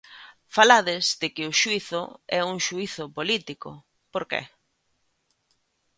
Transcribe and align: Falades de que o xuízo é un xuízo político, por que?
Falades 0.55 1.05
de 1.21 1.27
que 1.35 1.43
o 1.51 1.55
xuízo 1.61 2.03
é 2.37 2.41
un 2.53 2.57
xuízo 2.65 3.03
político, 3.17 3.69
por 4.13 4.23
que? 4.29 4.41